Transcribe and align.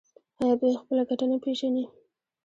آیا 0.41 0.53
دوی 0.59 0.79
خپله 0.81 1.03
ګټه 1.09 1.25
نه 1.31 1.37
پیژني؟ 1.43 1.85